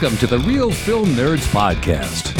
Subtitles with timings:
[0.00, 2.32] Welcome to the Real Film Nerds Podcast.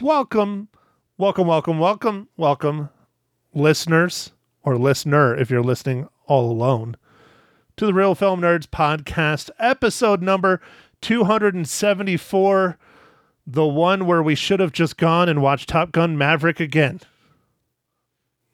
[0.00, 0.68] Welcome,
[1.18, 2.88] welcome, welcome, welcome, welcome,
[3.52, 4.32] listeners
[4.62, 6.96] or listener if you're listening all alone
[7.76, 10.62] to the Real Film Nerds Podcast, episode number
[11.02, 12.78] 274,
[13.46, 17.00] the one where we should have just gone and watched Top Gun Maverick again.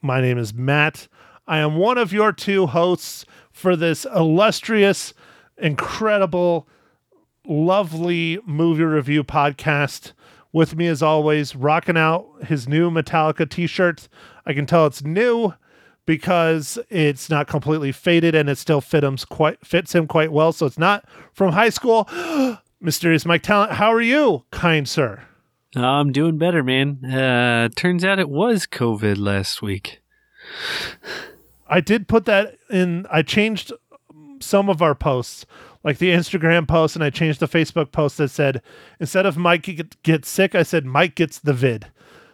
[0.02, 1.06] My name is Matt.
[1.46, 3.24] I am one of your two hosts
[3.56, 5.14] for this illustrious,
[5.56, 6.68] incredible,
[7.46, 10.12] lovely movie review podcast.
[10.52, 14.08] With me, as always, rocking out his new Metallica t shirt.
[14.44, 15.54] I can tell it's new
[16.04, 20.52] because it's not completely faded and it still fit him quite, fits him quite well.
[20.52, 22.08] So it's not from high school.
[22.80, 25.22] Mysterious Mike Talent, how are you, kind sir?
[25.74, 27.02] I'm doing better, man.
[27.04, 30.00] Uh, turns out it was COVID last week.
[31.68, 33.06] I did put that in.
[33.10, 33.72] I changed
[34.40, 35.46] some of our posts,
[35.82, 38.62] like the Instagram post, and I changed the Facebook post that said
[39.00, 41.86] instead of Mike get, gets sick, I said Mike gets the vid.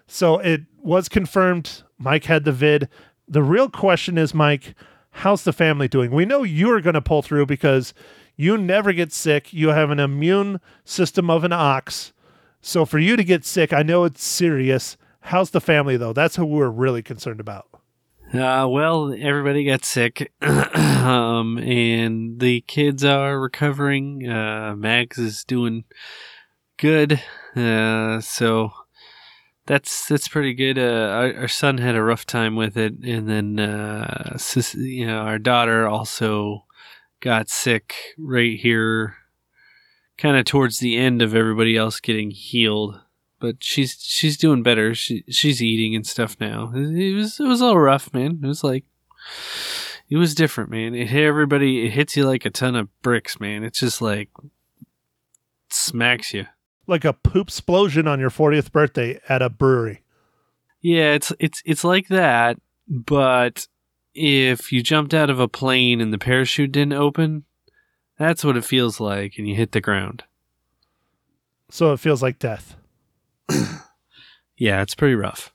[0.07, 2.89] So it was confirmed Mike had the vid.
[3.29, 4.75] The real question is, Mike,
[5.11, 6.11] how's the family doing?
[6.11, 7.95] We know you're going to pull through because
[8.37, 9.53] you never get sick.
[9.53, 12.13] You have an immune system of an ox.
[12.61, 14.97] So for you to get sick, I know it's serious.
[15.21, 16.13] How's the family though?
[16.13, 17.67] That's who we're really concerned about.
[18.33, 24.27] Uh, well, everybody got sick, um, and the kids are recovering.
[24.27, 25.85] Uh, Mags is doing
[26.79, 27.21] good,
[27.55, 28.71] uh, so
[29.67, 30.79] that's that's pretty good.
[30.79, 35.07] Uh, our, our son had a rough time with it, and then uh, sis, you
[35.07, 36.65] know our daughter also
[37.21, 39.17] got sick right here,
[40.17, 42.99] kind of towards the end of everybody else getting healed
[43.43, 44.95] but she's she's doing better.
[44.95, 46.73] She she's eating and stuff now.
[46.73, 48.39] It was it was a little rough, man.
[48.41, 48.85] It was like
[50.09, 50.95] it was different, man.
[50.95, 51.85] It hit everybody.
[51.85, 53.65] It hits you like a ton of bricks, man.
[53.65, 54.31] It's just like
[55.71, 56.47] smacks you
[56.87, 60.03] like a poop explosion on your 40th birthday at a brewery.
[60.81, 63.67] Yeah, it's it's it's like that, but
[64.15, 67.45] if you jumped out of a plane and the parachute didn't open,
[68.19, 70.23] that's what it feels like and you hit the ground.
[71.71, 72.77] So it feels like death.
[74.57, 75.53] yeah, it's pretty rough.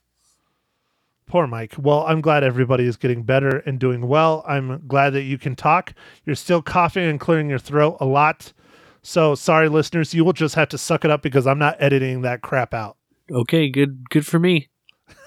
[1.26, 1.74] Poor Mike.
[1.78, 4.42] Well, I'm glad everybody is getting better and doing well.
[4.48, 5.92] I'm glad that you can talk.
[6.24, 8.52] You're still coughing and clearing your throat a lot.
[9.02, 10.14] So sorry, listeners.
[10.14, 12.96] You will just have to suck it up because I'm not editing that crap out.
[13.30, 14.68] Okay, good good for me.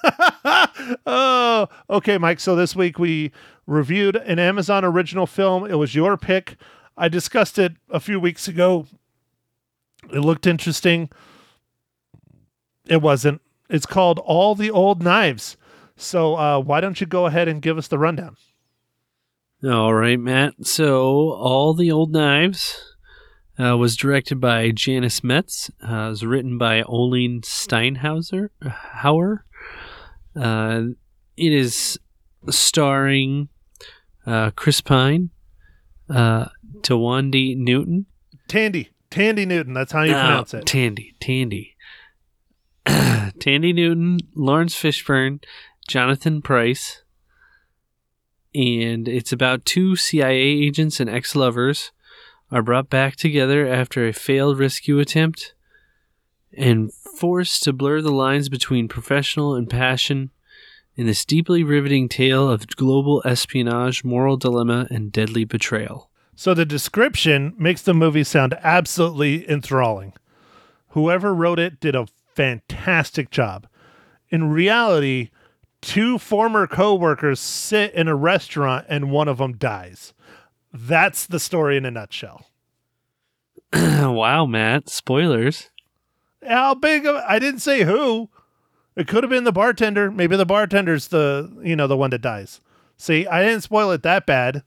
[1.06, 2.40] oh, okay, Mike.
[2.40, 3.32] So this week we
[3.68, 5.66] reviewed an Amazon original film.
[5.70, 6.58] It was your pick.
[6.98, 8.88] I discussed it a few weeks ago.
[10.12, 11.10] It looked interesting.
[12.92, 13.42] It wasn't.
[13.70, 15.56] It's called All the Old Knives.
[15.96, 18.36] So uh, why don't you go ahead and give us the rundown?
[19.64, 20.66] All right, Matt.
[20.66, 22.84] So All the Old Knives
[23.58, 25.72] uh, was directed by Janus Metz.
[25.82, 28.50] Uh, was written by Olen Steinhauser.
[28.62, 29.44] Hauer.
[30.36, 30.82] Uh,
[31.38, 31.98] it is
[32.50, 33.48] starring
[34.26, 35.30] uh, Chris Pine,
[36.10, 36.48] uh,
[36.82, 38.08] Tawandi Newton.
[38.50, 38.90] Tandy.
[39.10, 39.74] Tandy Newton.
[39.74, 40.66] That's how you pronounce it.
[40.66, 41.16] Tandy.
[41.22, 41.78] Tandy.
[43.42, 45.44] Tandy Newton, Laurence Fishburne,
[45.88, 47.02] Jonathan Pryce,
[48.54, 51.92] and it's about two CIA agents and ex lovers
[52.52, 55.56] are brought back together after a failed rescue attempt
[56.56, 60.30] and forced to blur the lines between professional and passion
[60.96, 66.12] in this deeply riveting tale of global espionage, moral dilemma, and deadly betrayal.
[66.36, 70.14] So the description makes the movie sound absolutely enthralling.
[70.90, 72.06] Whoever wrote it did a
[72.36, 73.68] fantastic job.
[74.30, 75.30] In reality,
[75.82, 80.14] two former coworkers sit in a restaurant and one of them dies.
[80.74, 82.46] That's the story in a nutshell.
[83.74, 84.90] wow, Matt.
[84.90, 85.70] Spoilers.
[86.48, 88.30] How big of I didn't say who.
[88.96, 90.12] It could have been the bartender.
[90.12, 92.62] Maybe the bartender's the you know the one that dies.
[92.98, 94.64] See, I didn't spoil it that bad.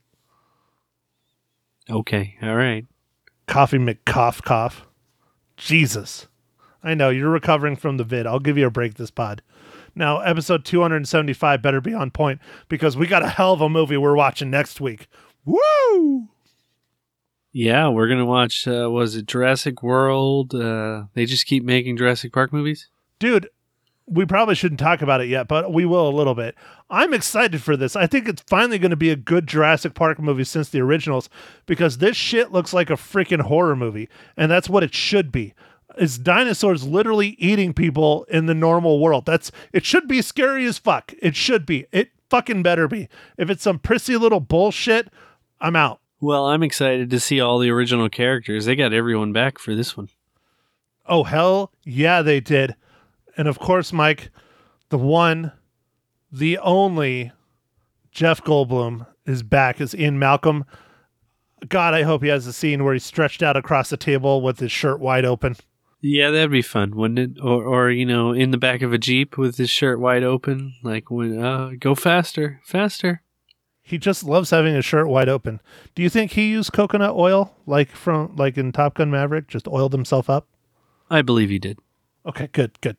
[1.89, 2.85] Okay, all right.
[3.47, 4.87] Coffee McCough cough.
[5.57, 6.27] Jesus.
[6.85, 8.27] I know you're recovering from the vid.
[8.27, 9.41] I'll give you a break this pod.
[9.95, 12.39] Now, episode 275 better be on point
[12.69, 15.07] because we got a hell of a movie we're watching next week.
[15.45, 16.29] Woo!
[17.51, 18.67] Yeah, we're gonna watch.
[18.67, 20.53] Uh, was it Jurassic World?
[20.53, 22.89] Uh, they just keep making Jurassic Park movies.
[23.17, 23.49] Dude,
[24.05, 26.53] we probably shouldn't talk about it yet, but we will a little bit.
[26.89, 27.95] I'm excited for this.
[27.95, 31.29] I think it's finally going to be a good Jurassic Park movie since the originals
[31.65, 35.55] because this shit looks like a freaking horror movie, and that's what it should be
[35.97, 39.25] is dinosaurs literally eating people in the normal world.
[39.25, 41.13] That's it should be scary as fuck.
[41.21, 41.85] It should be.
[41.91, 43.09] It fucking better be.
[43.37, 45.09] If it's some prissy little bullshit,
[45.59, 45.99] I'm out.
[46.19, 48.65] Well, I'm excited to see all the original characters.
[48.65, 50.09] They got everyone back for this one.
[51.05, 52.75] Oh hell yeah, they did.
[53.37, 54.31] And of course, Mike,
[54.89, 55.51] the one,
[56.31, 57.31] the only
[58.11, 60.65] Jeff Goldblum is back as Ian Malcolm.
[61.67, 64.59] God, I hope he has a scene where he's stretched out across the table with
[64.59, 65.55] his shirt wide open.
[66.07, 67.43] Yeah, that'd be fun, wouldn't it?
[67.43, 70.75] Or, or you know, in the back of a jeep with his shirt wide open,
[70.83, 73.23] like when uh, go faster, faster.
[73.81, 75.61] He just loves having his shirt wide open.
[75.95, 79.47] Do you think he used coconut oil like from like in Top Gun Maverick?
[79.47, 80.47] Just oiled himself up?
[81.09, 81.79] I believe he did.
[82.23, 82.97] Okay, good, good.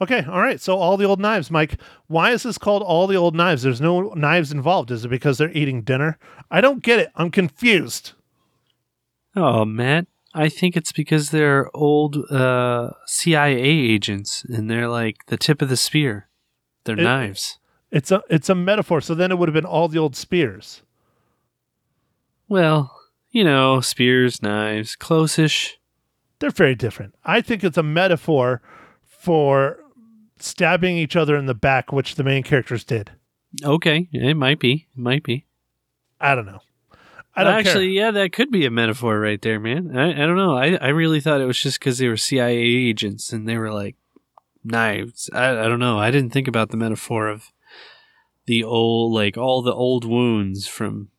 [0.00, 0.58] Okay, all right.
[0.58, 1.78] So all the old knives, Mike.
[2.06, 3.62] Why is this called all the old knives?
[3.62, 4.90] There's no knives involved.
[4.90, 6.16] Is it because they're eating dinner?
[6.50, 7.10] I don't get it.
[7.14, 8.12] I'm confused.
[9.36, 15.36] Oh, Matt, I think it's because they're old uh, CIA agents and they're like the
[15.36, 16.28] tip of the spear.
[16.84, 17.58] They're It- knives.
[17.90, 19.00] It's a it's a metaphor.
[19.00, 20.82] So then it would have been all the old spears.
[22.48, 22.94] Well,
[23.30, 25.78] you know, spears, knives, close-ish.
[26.38, 27.14] They're very different.
[27.24, 28.62] I think it's a metaphor
[29.06, 29.78] for
[30.38, 33.10] stabbing each other in the back, which the main characters did.
[33.64, 34.86] Okay, it might be.
[34.94, 35.46] It might be.
[36.20, 36.60] I don't know.
[37.36, 38.04] I don't Actually, care.
[38.06, 39.96] yeah, that could be a metaphor right there, man.
[39.96, 40.56] I, I don't know.
[40.56, 43.72] I, I really thought it was just because they were CIA agents and they were
[43.72, 43.94] like
[44.64, 45.30] knives.
[45.32, 45.98] I, I don't know.
[45.98, 47.52] I didn't think about the metaphor of
[48.46, 51.10] the old, like all the old wounds from,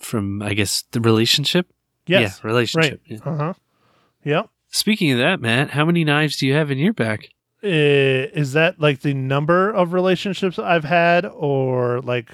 [0.00, 1.66] from I guess the relationship.
[2.06, 2.40] Yes.
[2.42, 3.00] Yeah, relationship.
[3.04, 3.18] yeah.
[3.24, 3.54] Uh huh.
[4.24, 4.48] Yep.
[4.70, 7.28] Speaking of that, Matt, how many knives do you have in your back?
[7.62, 7.68] Uh,
[8.34, 12.30] is that like the number of relationships I've had, or like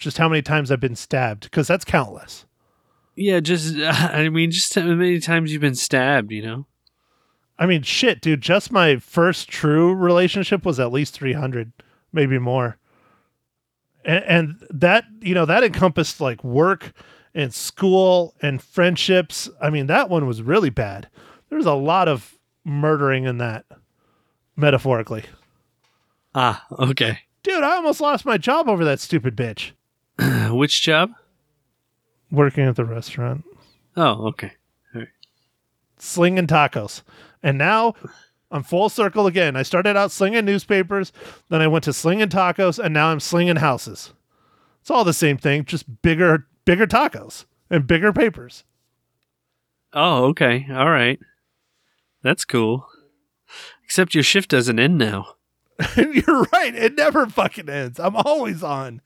[0.00, 1.44] just how many times I've been stabbed?
[1.44, 2.46] Because that's countless.
[3.14, 6.32] Yeah, just I mean, just how many times you've been stabbed.
[6.32, 6.66] You know.
[7.58, 8.40] I mean, shit, dude.
[8.40, 11.72] Just my first true relationship was at least 300,
[12.10, 12.78] maybe more.
[14.02, 16.92] And, and that, you know, that encompassed like work
[17.34, 19.50] and school and friendships.
[19.60, 21.10] I mean, that one was really bad.
[21.50, 23.66] There's a lot of murdering in that,
[24.56, 25.24] metaphorically.
[26.34, 27.18] Ah, okay.
[27.42, 29.72] Dude, I almost lost my job over that stupid bitch
[30.50, 31.12] Which job?
[32.32, 33.44] working at the restaurant,
[33.96, 34.52] Oh, okay.
[35.98, 37.02] slinging tacos.
[37.42, 37.94] And now
[38.52, 39.56] I'm full circle again.
[39.56, 41.12] I started out slinging newspapers,
[41.48, 44.12] then I went to slinging tacos, and now I'm slinging houses.
[44.80, 48.62] It's all the same thing, just bigger, bigger tacos and bigger papers.
[49.92, 50.66] Oh, okay.
[50.70, 51.18] All right.
[52.22, 52.86] That's cool.
[53.84, 55.34] Except your shift doesn't end now.
[55.96, 56.74] You're right.
[56.76, 57.98] It never fucking ends.
[57.98, 59.00] I'm always on.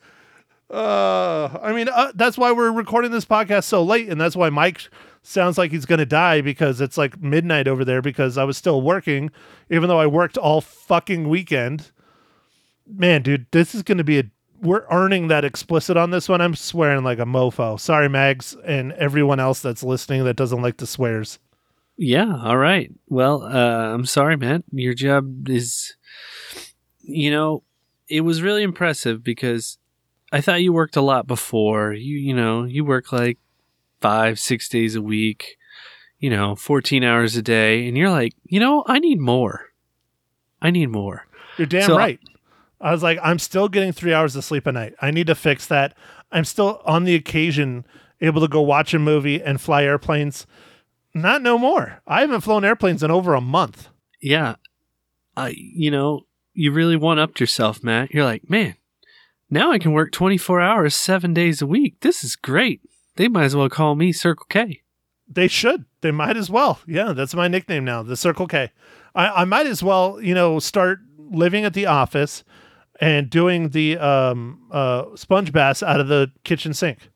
[0.71, 4.51] Uh, I mean, uh, that's why we're recording this podcast so late, and that's why
[4.51, 4.89] Mike
[5.23, 8.83] sounds like he's gonna die because it's like midnight over there because I was still
[8.83, 9.31] working,
[9.71, 11.93] even though I worked all fucking weekend.
[12.87, 14.25] Man, dude, this is gonna be a.
[14.61, 16.41] We're earning that explicit on this one.
[16.41, 17.79] I'm swearing like a mofo.
[17.79, 21.39] Sorry, Mags, and everyone else that's listening that doesn't like the swears.
[21.97, 22.41] Yeah.
[22.43, 22.91] All right.
[23.09, 24.65] Well, uh, I'm sorry, Matt.
[24.73, 25.97] Your job is,
[27.03, 27.63] you know,
[28.09, 29.79] it was really impressive because
[30.35, 31.93] I thought you worked a lot before.
[31.93, 33.39] You, you know, you work like
[34.01, 35.57] five, six days a week,
[36.19, 37.87] you know, 14 hours a day.
[37.89, 39.67] And you're like, you know, I need more.
[40.61, 41.27] I need more.
[41.57, 42.19] You're damn So- right.
[42.81, 44.95] I was like, I'm still getting three hours of sleep a night.
[45.01, 45.97] I need to fix that.
[46.31, 47.87] I'm still on the occasion
[48.21, 50.47] able to go watch a movie and fly airplanes.
[51.15, 52.03] Not no more.
[52.07, 53.89] I haven't flown airplanes in over a month.
[54.21, 54.57] Yeah.
[55.37, 58.13] I, you know, you really one upped yourself, Matt.
[58.13, 58.75] You're like, man,
[59.51, 62.01] now I can work 24 hours, seven days a week.
[62.01, 62.81] This is great.
[63.17, 64.83] They might as well call me Circle K.
[65.29, 65.85] They should.
[66.01, 66.81] They might as well.
[66.87, 68.71] Yeah, that's my nickname now, the Circle K.
[69.15, 72.45] I, I might as well, you know, start living at the office
[73.01, 77.11] and doing the um, uh, sponge baths out of the kitchen sink.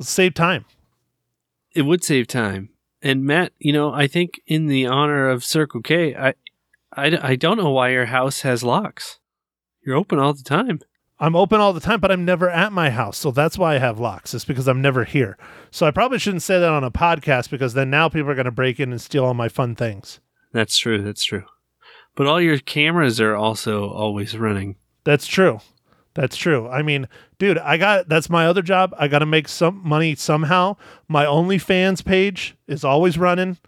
[0.00, 0.64] Save time.
[1.74, 2.70] It would save time.
[3.02, 6.34] And Matt, you know, I think in the honor of Circle K, I,
[6.92, 9.20] I, I don't know why your house has locks.
[9.84, 10.80] You're open all the time.
[11.20, 13.18] I'm open all the time, but I'm never at my house.
[13.18, 14.34] So that's why I have locks.
[14.34, 15.36] It's because I'm never here.
[15.70, 18.44] So I probably shouldn't say that on a podcast because then now people are going
[18.44, 20.20] to break in and steal all my fun things.
[20.52, 21.02] That's true.
[21.02, 21.44] That's true.
[22.14, 24.76] But all your cameras are also always running.
[25.04, 25.60] That's true.
[26.14, 26.68] That's true.
[26.68, 27.08] I mean,
[27.38, 28.94] dude, I got that's my other job.
[28.98, 30.76] I got to make some money somehow.
[31.06, 33.58] My OnlyFans page is always running.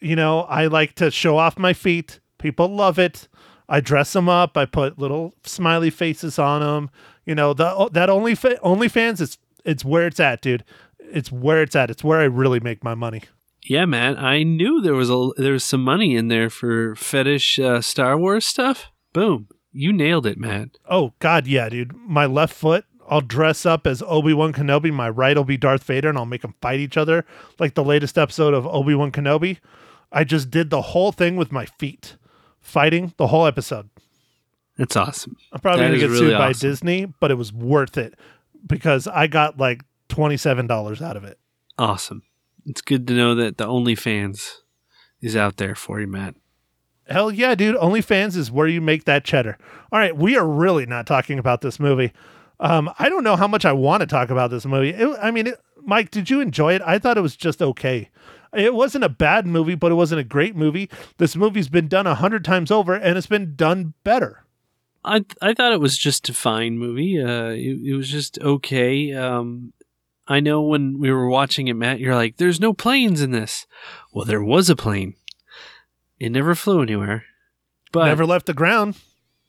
[0.00, 2.20] You know, I like to show off my feet.
[2.38, 3.28] People love it.
[3.68, 4.56] I dress them up.
[4.56, 6.90] I put little smiley faces on them.
[7.24, 10.64] You know, the that only OnlyFans is it's where it's at, dude.
[10.98, 11.90] It's where it's at.
[11.90, 13.22] It's where I really make my money.
[13.64, 14.18] Yeah, man.
[14.18, 18.18] I knew there was a there was some money in there for fetish uh, Star
[18.18, 18.90] Wars stuff.
[19.12, 20.72] Boom, you nailed it, man.
[20.88, 21.94] Oh God, yeah, dude.
[21.96, 22.84] My left foot.
[23.06, 24.90] I'll dress up as Obi Wan Kenobi.
[24.90, 27.26] My right will be Darth Vader, and I'll make them fight each other
[27.58, 29.58] like the latest episode of Obi Wan Kenobi.
[30.10, 32.16] I just did the whole thing with my feet,
[32.64, 33.88] fighting the whole episode.
[34.76, 35.36] It's awesome.
[35.52, 36.68] I'm probably That gonna is get really sued by awesome.
[36.70, 38.14] Disney, but it was worth it
[38.66, 41.38] because I got like twenty seven dollars out of it.
[41.78, 42.22] Awesome.
[42.66, 44.56] It's good to know that the OnlyFans
[45.20, 46.34] is out there for you, Matt.
[47.06, 47.76] Hell yeah, dude!
[47.76, 49.58] OnlyFans is where you make that cheddar.
[49.92, 52.12] All right, we are really not talking about this movie.
[52.60, 54.90] Um, I don't know how much I want to talk about this movie.
[54.90, 56.82] It, I mean, it, Mike, did you enjoy it?
[56.82, 58.10] I thought it was just okay.
[58.56, 60.88] It wasn't a bad movie, but it wasn't a great movie.
[61.18, 64.44] This movie's been done a hundred times over, and it's been done better.
[65.04, 67.20] I I thought it was just a fine movie.
[67.20, 69.12] Uh, it, it was just okay.
[69.12, 69.72] Um,
[70.26, 73.66] I know when we were watching it, Matt, you're like, "There's no planes in this."
[74.12, 75.14] Well, there was a plane.
[76.18, 77.24] It never flew anywhere,
[77.92, 78.96] but Never left the ground.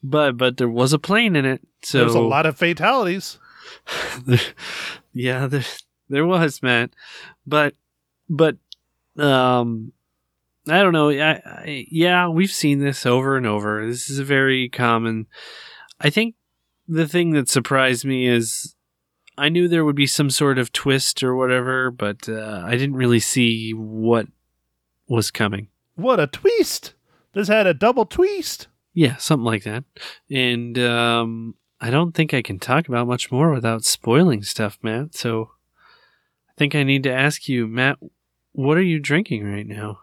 [0.04, 1.62] but but there was a plane in it.
[1.84, 3.38] So There's a lot of fatalities.
[5.14, 5.64] yeah, there,
[6.10, 6.92] there was, Matt.
[7.48, 7.76] But
[8.30, 8.58] but
[9.17, 9.91] um
[10.67, 11.10] I don't know.
[11.10, 13.86] I, I yeah, we've seen this over and over.
[13.86, 15.27] This is a very common
[16.00, 16.36] I think
[16.88, 18.75] the thing that surprised me is
[19.38, 22.95] I knew there would be some sort of twist or whatever, but uh, I didn't
[22.95, 24.27] really see what
[25.07, 25.67] was coming.
[25.95, 26.93] What a twist!
[27.34, 28.67] This had a double twist.
[28.93, 29.84] Yeah, something like that.
[30.31, 35.15] And um, I don't think I can talk about much more without spoiling stuff, Matt.
[35.15, 35.51] So
[36.50, 38.00] I think I need to ask you, Matt,
[38.56, 40.00] what are you drinking right now?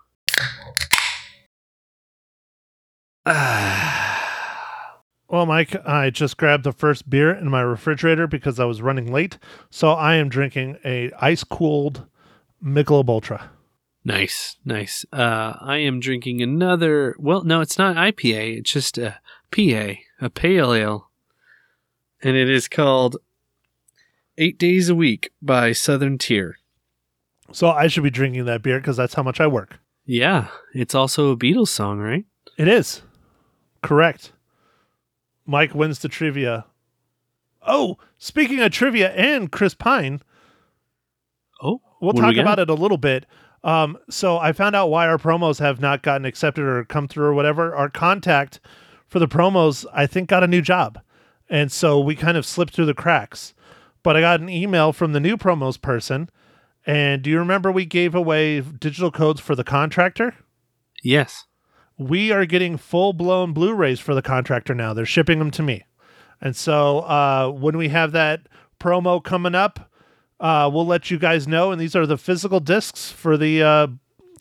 [5.28, 9.10] Well, Mike, I just grabbed the first beer in my refrigerator because I was running
[9.10, 9.38] late.
[9.70, 12.04] So I am drinking a ice cooled
[12.62, 13.50] Michelob Ultra.
[14.04, 15.06] nice, nice.
[15.10, 17.16] Uh, I am drinking another.
[17.18, 18.58] Well, no, it's not IPA.
[18.58, 21.08] It's just a PA, a pale ale,
[22.22, 23.16] and it is called
[24.36, 26.58] Eight Days a Week by Southern Tier.
[27.52, 29.78] So I should be drinking that beer because that's how much I work.
[30.04, 32.24] Yeah, it's also a Beatles song, right?
[32.58, 33.02] It is.
[33.82, 34.32] Correct.
[35.46, 36.66] Mike wins the trivia.
[37.66, 40.20] Oh, speaking of trivia and Chris Pine,
[41.62, 43.24] Oh, we'll talk we about it a little bit.
[43.62, 47.26] Um, so I found out why our promos have not gotten accepted or come through
[47.26, 47.74] or whatever.
[47.74, 48.58] Our contact
[49.06, 51.00] for the promos, I think, got a new job.
[51.48, 53.54] And so we kind of slipped through the cracks.
[54.02, 56.28] But I got an email from the new promos person.
[56.86, 60.34] And do you remember we gave away digital codes for the contractor?
[61.02, 61.46] Yes.
[61.98, 64.92] we are getting full blown Blu-rays for the contractor now.
[64.94, 65.84] They're shipping them to me,
[66.40, 68.48] and so uh, when we have that
[68.80, 69.90] promo coming up,
[70.40, 71.70] uh, we'll let you guys know.
[71.70, 73.86] And these are the physical discs for the uh,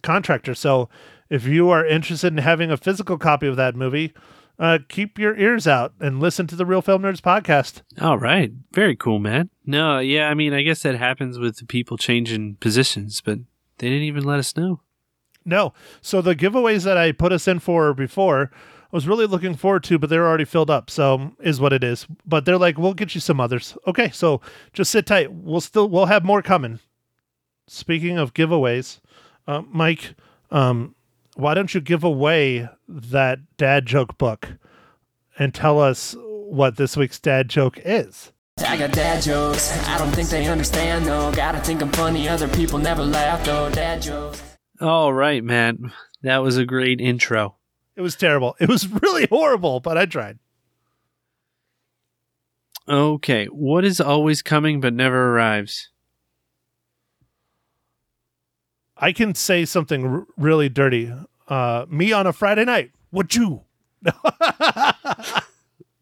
[0.01, 0.55] contractor.
[0.55, 0.89] So
[1.29, 4.13] if you are interested in having a physical copy of that movie,
[4.61, 7.81] uh, keep your ears out and listen to the Real Film Nerds podcast.
[7.99, 8.51] All right.
[8.71, 9.49] Very cool, man.
[9.65, 13.39] No, yeah, I mean, I guess that happens with the people changing positions, but
[13.79, 14.81] they didn't even let us know.
[15.43, 18.51] No, so the giveaways that I put us in for before.
[18.53, 20.91] I was really looking forward to, but they're already filled up.
[20.91, 22.05] So is what it is.
[22.23, 23.75] But they're like, we'll get you some others.
[23.87, 24.41] Okay, so
[24.73, 25.33] just sit tight.
[25.33, 26.79] We'll still we'll have more coming.
[27.67, 28.99] Speaking of giveaways,
[29.47, 30.13] uh, Mike,
[30.51, 30.93] um,
[31.41, 34.53] why don't you give away that dad joke book
[35.39, 38.31] and tell us what this week's dad joke is?
[38.59, 39.75] I got dad jokes.
[39.87, 41.31] I don't think they understand though.
[41.31, 42.29] Gotta think I'm funny.
[42.29, 43.71] Other people never laugh though.
[43.71, 44.41] Dad jokes.
[44.79, 45.91] All right, man.
[46.21, 47.55] That was a great intro.
[47.95, 48.55] It was terrible.
[48.59, 50.37] It was really horrible, but I tried.
[52.87, 53.47] Okay.
[53.47, 55.89] What is always coming but never arrives?
[58.95, 61.11] I can say something r- really dirty.
[61.51, 62.91] Uh, me on a Friday night.
[63.09, 63.63] What you?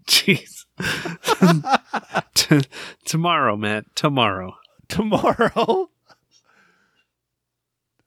[0.07, 0.65] Jeez.
[2.35, 2.61] T-
[3.05, 3.85] tomorrow, Matt.
[3.95, 4.55] Tomorrow.
[4.87, 5.89] Tomorrow.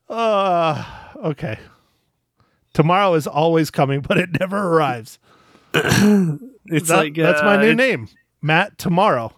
[0.08, 0.84] Uh,
[1.24, 1.58] okay.
[2.74, 5.18] Tomorrow is always coming, but it never arrives.
[5.74, 8.08] It's That- like that's my uh, new it- name,
[8.42, 8.76] Matt.
[8.76, 9.32] Tomorrow.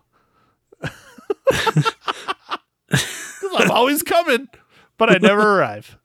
[3.52, 4.48] I'm always coming,
[4.98, 5.96] but I never arrive.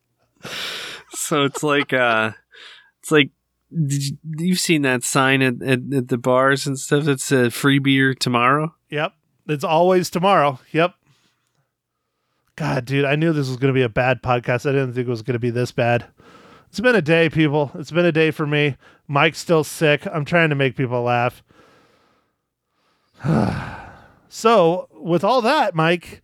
[1.29, 2.31] So it's like uh
[2.99, 3.29] it's like
[3.69, 7.77] you, you've seen that sign at, at, at the bars and stuff that said free
[7.77, 8.73] beer tomorrow?
[8.89, 9.13] Yep.
[9.47, 10.59] It's always tomorrow.
[10.71, 10.95] Yep.
[12.55, 14.67] God, dude, I knew this was going to be a bad podcast.
[14.67, 16.07] I didn't think it was going to be this bad.
[16.69, 17.69] It's been a day, people.
[17.75, 18.75] It's been a day for me.
[19.07, 20.07] Mike's still sick.
[20.07, 21.43] I'm trying to make people laugh.
[24.29, 26.23] so, with all that, Mike,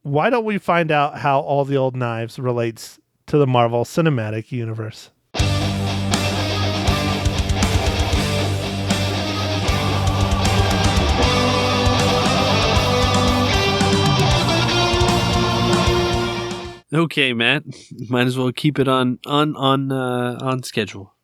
[0.00, 2.98] why don't we find out how all the old knives relates
[3.28, 5.10] to the Marvel Cinematic Universe.
[16.90, 17.64] Okay, Matt.
[18.08, 21.14] Might as well keep it on on on uh, on schedule.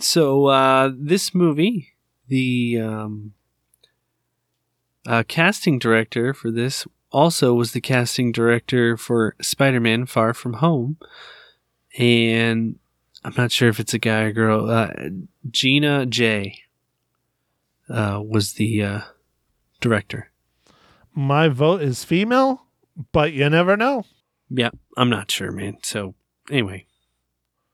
[0.00, 1.90] So uh, this movie,
[2.26, 3.34] the um,
[5.06, 10.98] uh, casting director for this also was the casting director for Spider-Man: Far From Home,
[11.98, 12.78] and
[13.24, 14.70] I'm not sure if it's a guy or girl.
[14.70, 14.90] Uh,
[15.50, 16.60] Gina Jay
[17.88, 19.00] uh, was the uh,
[19.80, 20.30] director.
[21.14, 22.62] My vote is female,
[23.12, 24.04] but you never know.
[24.48, 25.78] Yeah, I'm not sure, man.
[25.82, 26.14] So
[26.50, 26.86] anyway,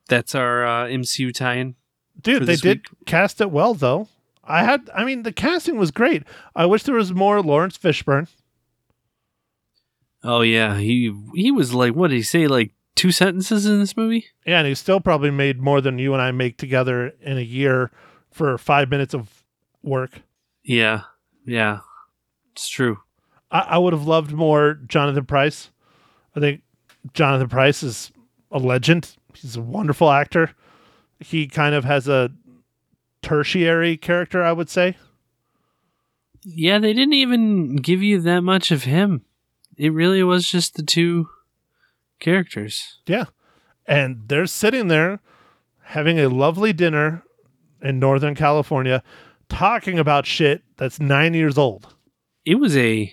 [0.08, 1.74] that's our uh, MCU tie-in.
[2.20, 3.06] Dude, they did week?
[3.06, 4.08] cast it well though.
[4.42, 6.22] I had I mean the casting was great.
[6.54, 8.28] I wish there was more Laurence Fishburne.
[10.22, 12.46] Oh yeah, he he was like, what did he say?
[12.46, 14.26] Like two sentences in this movie?
[14.44, 17.42] Yeah, and he still probably made more than you and I make together in a
[17.42, 17.90] year
[18.30, 19.44] for five minutes of
[19.82, 20.22] work.
[20.64, 21.02] Yeah,
[21.44, 21.80] yeah,
[22.52, 22.98] it's true.
[23.50, 25.70] I, I would have loved more Jonathan Pryce.
[26.34, 26.62] I think
[27.14, 28.10] Jonathan Pryce is
[28.50, 29.16] a legend.
[29.34, 30.52] He's a wonderful actor.
[31.20, 32.30] He kind of has a
[33.22, 34.96] tertiary character, I would say.
[36.44, 39.24] Yeah, they didn't even give you that much of him.
[39.76, 41.28] It really was just the two
[42.20, 42.98] characters.
[43.06, 43.26] Yeah.
[43.86, 45.20] And they're sitting there
[45.84, 47.22] having a lovely dinner
[47.82, 49.02] in Northern California
[49.48, 51.94] talking about shit that's nine years old.
[52.44, 53.12] It was a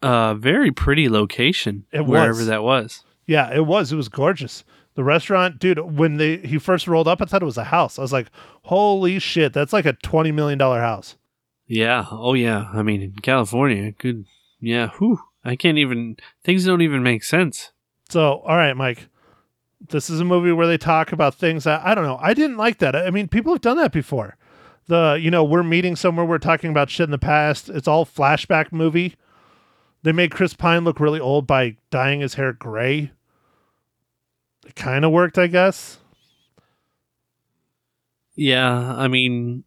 [0.00, 2.46] uh, very pretty location, It wherever was.
[2.46, 3.04] that was.
[3.26, 3.92] Yeah, it was.
[3.92, 4.64] It was gorgeous.
[4.94, 7.98] The restaurant, dude, when they he first rolled up, I thought it was a house.
[7.98, 8.28] I was like,
[8.64, 11.16] holy shit, that's like a $20 million house.
[11.66, 12.04] Yeah.
[12.10, 12.68] Oh yeah.
[12.74, 14.26] I mean, in California, good.
[14.60, 14.90] Yeah.
[14.98, 15.18] Whew.
[15.44, 16.16] I can't even.
[16.44, 17.72] Things don't even make sense.
[18.08, 19.08] So, all right, Mike.
[19.88, 22.18] This is a movie where they talk about things that I don't know.
[22.20, 22.94] I didn't like that.
[22.94, 24.36] I mean, people have done that before.
[24.86, 27.68] The, you know, we're meeting somewhere, we're talking about shit in the past.
[27.68, 29.16] It's all flashback movie.
[30.02, 33.12] They made Chris Pine look really old by dyeing his hair gray.
[34.66, 35.98] It kind of worked, I guess.
[38.34, 39.64] Yeah, I mean,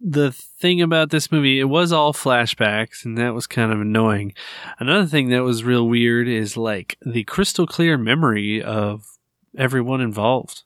[0.00, 4.32] the thing about this movie, it was all flashbacks, and that was kind of annoying.
[4.78, 9.18] Another thing that was real weird is like the crystal clear memory of
[9.56, 10.62] everyone involved.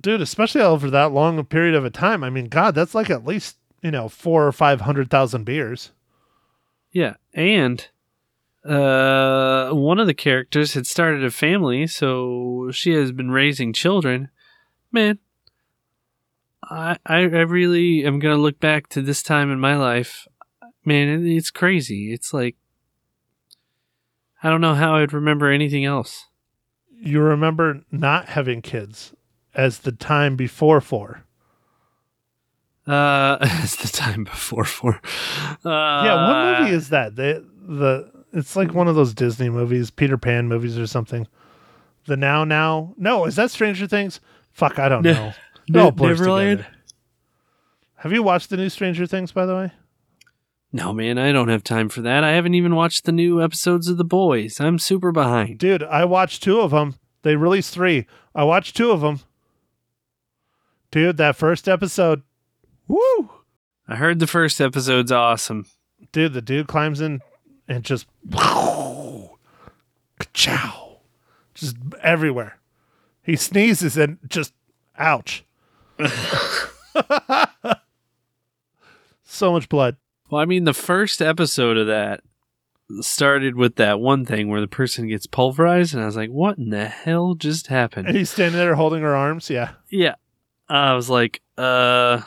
[0.00, 2.22] Dude, especially over that long a period of a time.
[2.24, 5.90] I mean, God, that's like at least, you know, four or 500,000 beers.
[6.92, 7.88] Yeah, and
[8.64, 14.28] uh, one of the characters had started a family, so she has been raising children.
[14.92, 15.18] Man,
[16.72, 20.26] I I, really am gonna look back to this time in my life.
[20.84, 22.12] Man, it, it's crazy.
[22.12, 22.56] It's like
[24.42, 26.26] I don't know how I'd remember anything else.
[26.90, 29.12] You remember not having kids
[29.54, 31.24] as the time before four.
[32.86, 35.00] Uh, it's the time before four.
[35.64, 37.16] Uh, Yeah, what movie is that?
[37.16, 41.28] The the it's like one of those Disney movies, Peter Pan movies or something.
[42.06, 42.94] The Now Now?
[42.96, 44.20] No, is that Stranger Things?
[44.50, 45.32] Fuck, I don't know.
[45.74, 46.58] It all Ne- blurs Neverland?
[46.60, 46.76] together.
[47.96, 49.72] Have you watched the new Stranger Things, by the way?
[50.72, 52.24] No, man, I don't have time for that.
[52.24, 54.58] I haven't even watched the new episodes of The Boys.
[54.58, 55.58] I'm super behind.
[55.58, 56.96] Dude, I watched two of them.
[57.22, 58.06] They released three.
[58.34, 59.20] I watched two of them.
[60.90, 62.22] Dude, that first episode,
[62.88, 63.30] woo!
[63.86, 65.66] I heard the first episode's awesome.
[66.10, 67.20] Dude, the dude climbs in
[67.68, 68.06] and just
[70.32, 70.98] chow,
[71.54, 72.58] just everywhere.
[73.22, 74.52] He sneezes and just
[74.98, 75.44] ouch.
[79.24, 79.96] so much blood.
[80.30, 82.22] Well, I mean, the first episode of that
[83.00, 86.58] started with that one thing where the person gets pulverized, and I was like, what
[86.58, 89.50] in the hell just happened?" And he's standing there holding her arms.
[89.50, 89.72] Yeah.
[89.90, 90.14] yeah.
[90.68, 92.22] I was like, uh.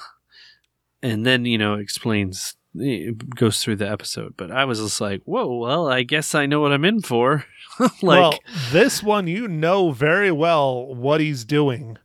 [1.02, 4.34] And then, you know, explains, it goes through the episode.
[4.38, 7.46] But I was just like, whoa, well, I guess I know what I'm in for.
[7.80, 8.40] like, well,
[8.72, 12.00] this one, you know very well what he's doing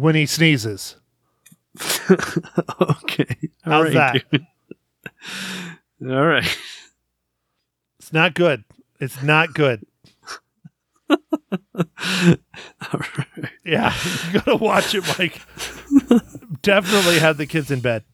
[0.00, 0.96] when he sneezes.
[2.10, 3.36] okay.
[3.62, 4.40] How's All right, that?
[6.02, 6.58] All right.
[7.98, 8.64] It's not good.
[8.98, 9.86] It's not good.
[11.10, 11.16] All
[12.94, 13.50] right.
[13.64, 13.94] Yeah,
[14.26, 15.40] you gotta watch it, Mike.
[16.62, 18.04] Definitely have the kids in bed.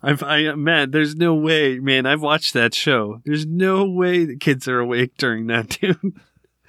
[0.00, 2.06] I've, I, man, there's no way, man.
[2.06, 3.20] I've watched that show.
[3.24, 6.14] There's no way the kids are awake during that, dude.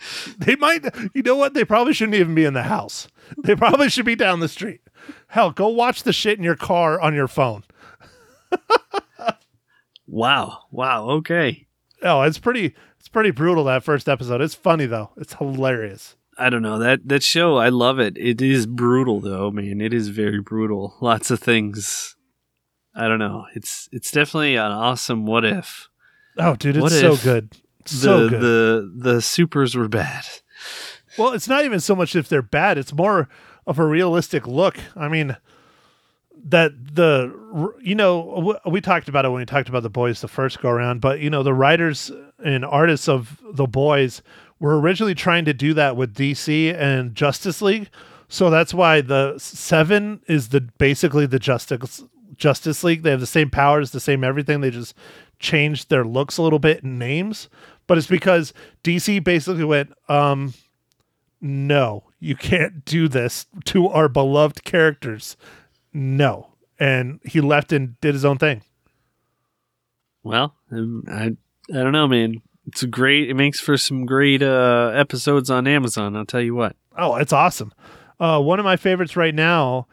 [0.37, 1.53] They might, you know what?
[1.53, 3.07] They probably shouldn't even be in the house.
[3.43, 4.81] They probably should be down the street.
[5.27, 7.63] Hell, go watch the shit in your car on your phone.
[10.07, 10.63] Wow.
[10.71, 11.09] Wow.
[11.09, 11.67] Okay.
[12.01, 14.41] Oh, it's pretty, it's pretty brutal that first episode.
[14.41, 15.11] It's funny though.
[15.17, 16.15] It's hilarious.
[16.37, 17.57] I don't know that that show.
[17.57, 18.17] I love it.
[18.17, 19.81] It is brutal, though, man.
[19.81, 20.95] It is very brutal.
[21.01, 22.15] Lots of things.
[22.95, 23.45] I don't know.
[23.55, 25.89] It's it's definitely an awesome what if.
[26.37, 27.57] Oh, dude, it's What so if good.
[27.89, 28.41] The good.
[28.41, 30.25] the the supers were bad.
[31.17, 33.27] Well, it's not even so much if they're bad, it's more
[33.67, 34.77] of a realistic look.
[34.95, 35.35] I mean,
[36.45, 40.27] that the you know we talked about it when we talked about the boys the
[40.27, 42.11] first go around, but you know the writers
[42.43, 44.21] and artists of the boys
[44.59, 47.89] were originally trying to do that with DC and Justice League,
[48.27, 52.03] so that's why the seven is the basically the Justice
[52.35, 53.03] Justice League.
[53.03, 54.61] They have the same powers, the same everything.
[54.61, 54.95] They just
[55.39, 57.49] changed their looks a little bit and names,
[57.89, 60.53] but it's because DC basically went, um,
[61.41, 65.35] no, you can't do this to our beloved characters.
[65.91, 66.49] No.
[66.79, 68.61] And he left and did his own thing.
[70.21, 71.35] Well, um, I
[71.71, 72.43] I don't know, man.
[72.67, 73.27] It's a great.
[73.27, 76.15] It makes for some great uh, episodes on Amazon.
[76.15, 76.75] I'll tell you what.
[76.95, 77.73] Oh, it's awesome.
[78.19, 79.87] Uh, one of my favorites right now,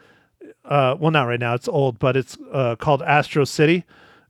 [0.66, 3.84] uh, well, not right now, it's old, but it's uh, called Astro City.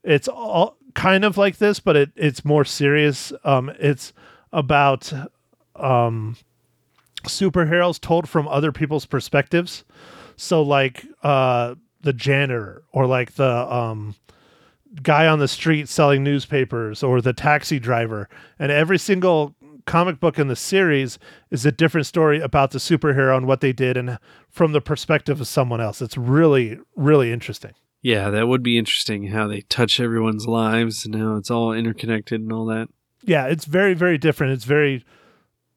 [0.05, 3.33] It's all kind of like this, but it, it's more serious.
[3.45, 4.13] Um, it's
[4.53, 5.13] about
[5.77, 6.37] um,
[7.25, 9.85] superheroes told from other people's perspectives.
[10.37, 14.17] So, like uh, the janitor or like the um,
[15.03, 18.29] guy on the street selling newspapers or the taxi driver.
[18.59, 19.55] And every single
[19.87, 21.19] comic book in the series
[21.51, 25.41] is a different story about the superhero and what they did and from the perspective
[25.41, 26.03] of someone else.
[26.03, 27.73] It's really, really interesting.
[28.03, 32.41] Yeah, that would be interesting how they touch everyone's lives and how it's all interconnected
[32.41, 32.89] and all that.
[33.25, 34.53] Yeah, it's very, very different.
[34.53, 35.05] It's very,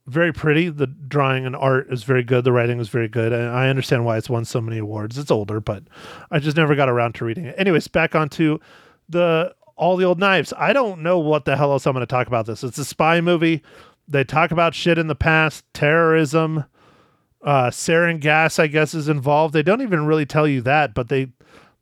[0.05, 0.69] very pretty.
[0.69, 2.43] The drawing and art is very good.
[2.43, 3.33] The writing is very good.
[3.33, 5.17] And I understand why it's won so many awards.
[5.17, 5.83] It's older, but
[6.29, 7.55] I just never got around to reading it.
[7.57, 8.59] Anyways, back onto
[9.07, 10.53] the all the old knives.
[10.57, 12.63] I don't know what the hell else I'm going to talk about this.
[12.63, 13.63] It's a spy movie.
[14.07, 16.65] They talk about shit in the past, terrorism,
[17.43, 19.53] uh, sarin gas, I guess, is involved.
[19.53, 21.31] They don't even really tell you that, but they,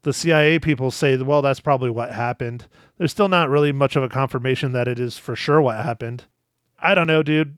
[0.03, 2.67] the CIA people say, well, that's probably what happened.
[2.97, 6.25] There's still not really much of a confirmation that it is for sure what happened.
[6.79, 7.57] I don't know, dude.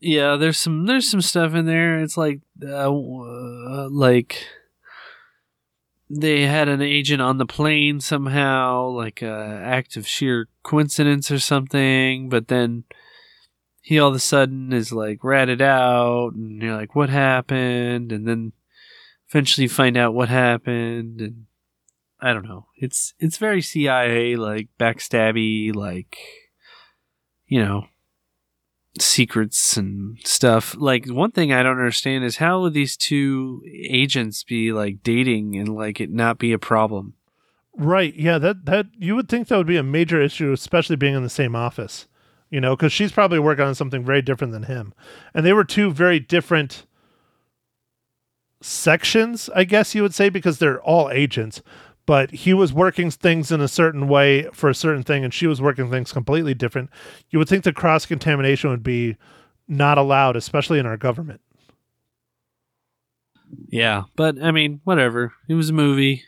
[0.00, 1.98] Yeah, there's some there's some stuff in there.
[2.00, 4.44] It's like uh, uh, like
[6.10, 11.38] they had an agent on the plane somehow, like a act of sheer coincidence or
[11.38, 12.28] something.
[12.28, 12.84] But then
[13.80, 18.12] he all of a sudden is like ratted out, and you're like, what happened?
[18.12, 18.52] And then
[19.30, 21.45] eventually you find out what happened, and
[22.26, 22.66] I don't know.
[22.76, 26.18] It's it's very CIA like backstabby, like
[27.46, 27.86] you know
[28.98, 30.74] secrets and stuff.
[30.76, 35.54] Like one thing I don't understand is how would these two agents be like dating
[35.54, 37.14] and like it not be a problem?
[37.76, 38.12] Right.
[38.16, 41.22] Yeah, that that you would think that would be a major issue, especially being in
[41.22, 42.08] the same office.
[42.50, 44.94] You know, because she's probably working on something very different than him,
[45.32, 46.86] and they were two very different
[48.60, 51.62] sections, I guess you would say, because they're all agents.
[52.06, 55.46] But he was working things in a certain way for a certain thing, and she
[55.46, 56.90] was working things completely different.
[57.30, 59.16] You would think the cross contamination would be
[59.68, 61.40] not allowed, especially in our government.
[63.68, 65.32] Yeah, but I mean, whatever.
[65.48, 66.24] It was a movie.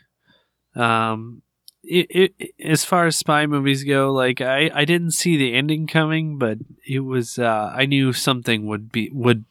[0.75, 1.41] Um,
[1.83, 2.07] it,
[2.39, 6.37] it as far as spy movies go, like I I didn't see the ending coming,
[6.37, 9.45] but it was uh, I knew something would be would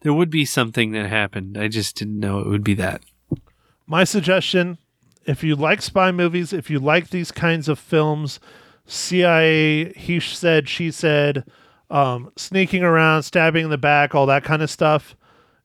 [0.00, 1.58] there would be something that happened.
[1.58, 3.02] I just didn't know it would be that.
[3.86, 4.78] my suggestion
[5.26, 8.40] if you like spy movies if you like these kinds of films
[8.86, 11.44] cia he said she said
[11.92, 15.14] um, sneaking around stabbing in the back all that kind of stuff.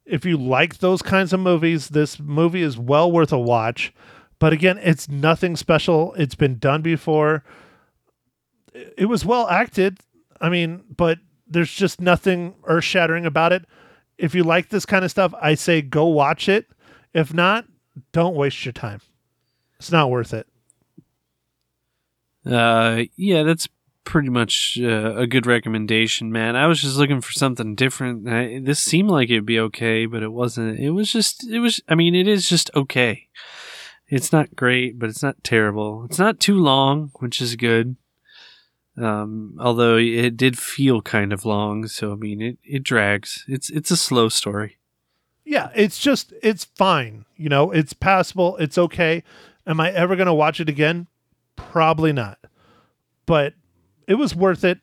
[0.05, 3.93] If you like those kinds of movies this movie is well worth a watch.
[4.37, 6.13] But again it's nothing special.
[6.15, 7.43] It's been done before.
[8.73, 9.99] It was well acted.
[10.41, 13.63] I mean but there's just nothing earth shattering about it.
[14.17, 16.67] If you like this kind of stuff i say go watch it.
[17.13, 17.65] If not
[18.11, 18.99] don't waste your time
[19.79, 20.47] it's not worth it.
[22.45, 23.67] Uh, yeah, that's
[24.03, 26.55] pretty much uh, a good recommendation, man.
[26.55, 28.27] I was just looking for something different.
[28.27, 30.79] I, this seemed like it'd be okay, but it wasn't.
[30.79, 33.27] It was just, it was, I mean, it is just okay.
[34.07, 36.05] It's not great, but it's not terrible.
[36.05, 37.97] It's not too long, which is good.
[38.97, 43.45] Um, although it did feel kind of long, so I mean, it, it drags.
[43.47, 44.77] It's it's a slow story.
[45.45, 47.25] Yeah, it's just it's fine.
[47.35, 48.57] You know, it's passable.
[48.57, 49.23] It's okay.
[49.67, 51.07] Am I ever going to watch it again?
[51.57, 52.39] Probably not.
[53.25, 53.53] But
[54.07, 54.79] it was worth it.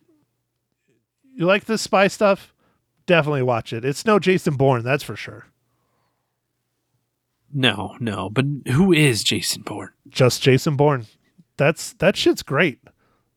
[1.35, 2.55] You like this spy stuff?
[3.07, 3.85] Definitely watch it.
[3.85, 5.47] It's no Jason Bourne, that's for sure.
[7.53, 9.92] No, no, but who is Jason Bourne?
[10.09, 11.07] Just Jason Bourne.
[11.57, 12.81] That's that shit's great.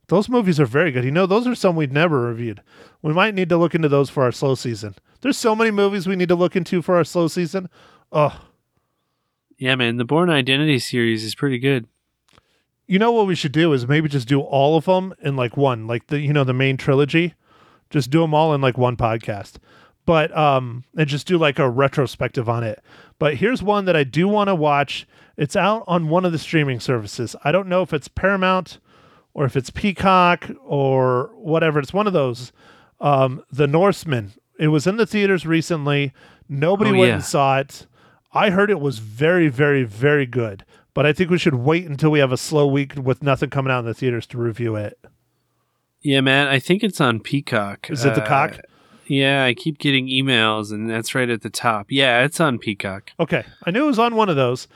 [0.07, 1.03] Those movies are very good.
[1.03, 2.61] You know, those are some we've never reviewed.
[3.01, 4.95] We might need to look into those for our slow season.
[5.21, 7.69] There's so many movies we need to look into for our slow season.
[8.11, 8.46] Oh,
[9.57, 11.87] Yeah, man, the Bourne Identity series is pretty good.
[12.85, 15.57] You know what we should do is maybe just do all of them in like
[15.57, 17.33] one, like the you know the main trilogy.
[17.89, 19.55] Just do them all in like one podcast.
[20.05, 22.81] But um and just do like a retrospective on it.
[23.19, 25.05] But here's one that I do want to watch.
[25.35, 27.35] It's out on one of the streaming services.
[27.43, 28.79] I don't know if it's Paramount
[29.33, 31.79] or if it's Peacock or whatever.
[31.79, 32.53] It's one of those.
[33.01, 34.33] Um The Norseman.
[34.59, 36.13] It was in the theaters recently.
[36.47, 37.15] Nobody Oh, went yeah.
[37.15, 37.85] and saw it.
[38.33, 40.65] I heard it was very, very, very good.
[40.93, 43.71] But I think we should wait until we have a slow week with nothing coming
[43.71, 44.99] out in the theaters to review it.
[46.01, 46.47] Yeah, man.
[46.47, 47.89] I think it's on Peacock.
[47.89, 48.59] Is it the Uh, cock?
[49.05, 51.87] Yeah, I keep getting emails, and that's right at the top.
[51.89, 53.11] Yeah, it's on Peacock.
[53.19, 53.45] Okay.
[53.63, 54.67] I knew it was on one of those.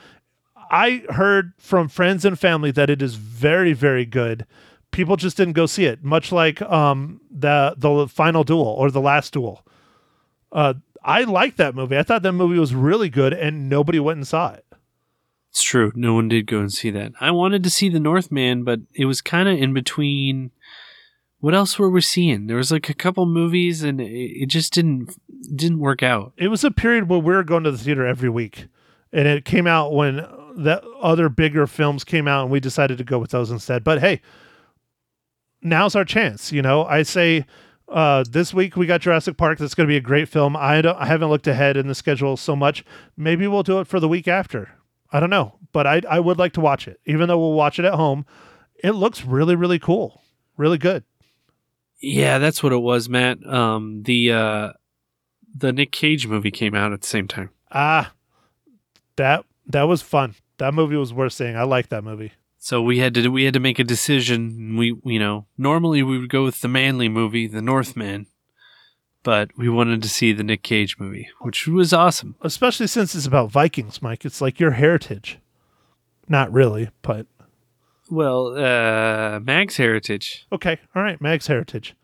[0.70, 4.46] I heard from friends and family that it is very, very good.
[4.90, 9.00] People just didn't go see it, much like um, the the final duel or the
[9.00, 9.66] last duel.
[10.50, 11.98] Uh, I liked that movie.
[11.98, 14.64] I thought that movie was really good, and nobody went and saw it.
[15.50, 15.92] It's true.
[15.94, 17.12] No one did go and see that.
[17.20, 20.50] I wanted to see The Northman, but it was kind of in between.
[21.40, 22.46] What else were we seeing?
[22.46, 25.14] There was like a couple movies, and it, it just didn't
[25.54, 26.32] didn't work out.
[26.36, 28.68] it was a period where we were going to the theater every week
[29.12, 30.16] and it came out when
[30.56, 33.98] the other bigger films came out and we decided to go with those instead but
[34.00, 34.20] hey
[35.62, 37.44] now's our chance you know i say
[37.88, 39.58] uh, this week we got jurassic park.
[39.58, 40.56] That's going to be a great film.
[40.56, 42.84] I, don't, I haven't looked ahead in the schedule so much.
[43.16, 44.70] Maybe we'll do it for the week after.
[45.12, 47.00] I don't know but I, I would like to watch it.
[47.06, 48.24] Even though we'll watch it at home
[48.82, 50.22] it looks really really cool.
[50.56, 51.04] Really good.
[52.00, 53.44] Yeah, that's what it was, Matt.
[53.46, 54.72] Um, the uh,
[55.54, 57.50] the Nick Cage movie came out at the same time.
[57.70, 58.12] ah
[59.16, 60.34] that that was fun.
[60.58, 61.56] That movie was worth seeing.
[61.56, 62.32] I like that movie
[62.64, 64.76] So we had to we had to make a decision.
[64.76, 68.28] We you know normally we would go with the manly movie, The Northman,
[69.24, 72.36] but we wanted to see the Nick Cage movie, which was awesome.
[72.40, 74.24] especially since it's about Vikings, Mike.
[74.24, 75.40] It's like your heritage.
[76.28, 77.26] Not really, but
[78.08, 80.46] Well, uh, Mag's heritage.
[80.52, 80.78] okay.
[80.94, 81.96] All right, Mag's heritage.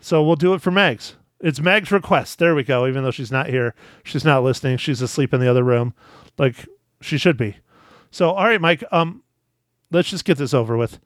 [0.00, 1.14] So we'll do it for Mag's.
[1.40, 2.40] It's Mag's request.
[2.40, 2.84] There we go.
[2.88, 4.78] Even though she's not here, she's not listening.
[4.78, 5.94] She's asleep in the other room,
[6.36, 6.66] like
[7.00, 7.58] she should be.
[8.10, 8.82] So, all right, Mike.
[8.90, 9.22] Um,
[9.90, 10.98] let's just get this over with.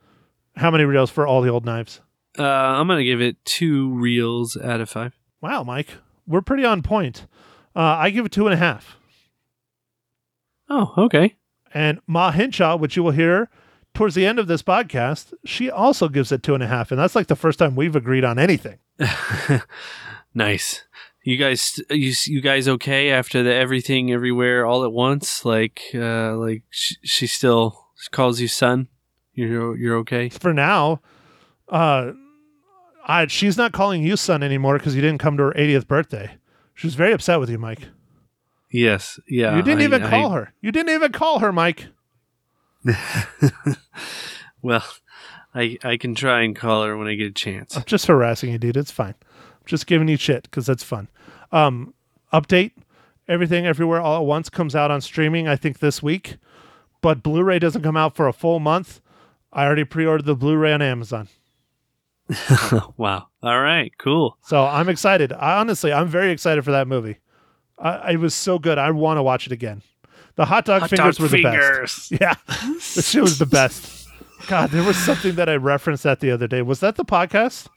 [0.57, 2.01] How many reels for all the old knives?
[2.39, 5.15] Uh, I'm gonna give it two reels out of five.
[5.41, 5.89] Wow, Mike,
[6.27, 7.27] we're pretty on point.
[7.75, 8.97] Uh, I give it two and a half.
[10.69, 11.37] Oh, okay.
[11.75, 13.49] And Ma Hinshaw, which you will hear
[13.95, 16.91] towards the end of this podcast, she also gives it two and a half.
[16.91, 18.79] And that's like the first time we've agreed on anything.
[20.35, 20.85] nice.
[21.25, 25.45] You guys, you you guys okay after the everything everywhere all at once?
[25.45, 28.89] Like, uh, like sh- she still calls you son.
[29.35, 30.29] You're you're okay.
[30.29, 31.01] For now,
[31.69, 32.13] uh,
[33.07, 36.37] I, she's not calling you son anymore because you didn't come to her 80th birthday.
[36.75, 37.89] She was very upset with you, Mike.
[38.71, 39.19] Yes.
[39.29, 39.57] Yeah.
[39.57, 40.53] you didn't I- even I- call her.
[40.61, 41.89] You didn't even call her, Mike.
[44.63, 44.85] Well,
[45.55, 47.77] I I can try and call her when I get a chance.
[47.77, 48.77] I'm just harassing you, dude.
[48.77, 49.15] It's fine.
[49.29, 51.09] I'm just giving you shit because that's fun.
[51.51, 51.95] Um,
[52.33, 52.71] update
[53.27, 55.49] everything everywhere all at once comes out on streaming.
[55.49, 56.37] I think this week,
[57.03, 59.01] but Blu-ray doesn't come out for a full month.
[59.53, 61.29] I already pre-ordered the Blu-ray on Amazon,
[62.97, 63.27] wow.
[63.43, 63.93] All right.
[63.99, 64.39] Cool.
[64.43, 65.33] so I'm excited.
[65.33, 67.19] I honestly, I'm very excited for that movie.
[67.79, 68.79] I, it was so good.
[68.79, 69.83] I want to watch it again.
[70.37, 72.11] The hot dog fingers were the best.
[72.21, 72.35] Yeah,
[72.95, 74.09] the shit was the best.
[74.47, 76.63] God, there was something that I referenced that the other day.
[76.63, 77.69] Was that the podcast?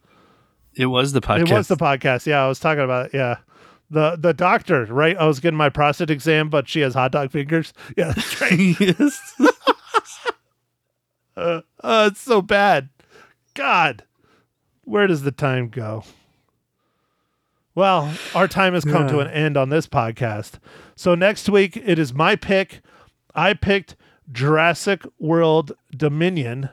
[0.73, 1.39] It was the podcast.
[1.49, 2.25] It was the podcast.
[2.25, 3.13] Yeah, I was talking about it.
[3.13, 3.37] Yeah.
[3.89, 5.15] The the doctor, right?
[5.17, 7.73] I was getting my prostate exam, but she has hot dog fingers.
[7.97, 8.59] Yeah, that's right.
[8.79, 9.33] yes.
[11.37, 12.89] uh, uh, it's so bad.
[13.53, 14.03] God,
[14.83, 16.03] where does the time go?
[17.75, 20.59] Well, our time has come to an end on this podcast.
[20.95, 22.79] So next week it is my pick.
[23.33, 23.97] I picked
[24.31, 26.69] Jurassic World Dominion.